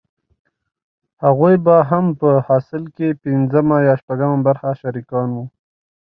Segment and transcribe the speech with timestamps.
[1.23, 5.45] هغوې به هم په حاصل کښې پينځمه يا شپږمه برخه شريکان وو.